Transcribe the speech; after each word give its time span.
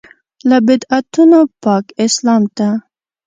له 0.49 0.57
بدعتونو 0.67 1.39
پاک 1.63 1.85
اسلام 2.05 2.43
ته. 2.57 2.67